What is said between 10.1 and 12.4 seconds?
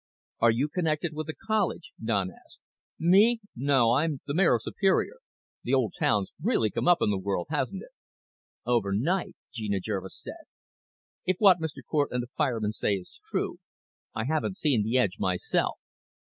said. "If what Mr. Cort and the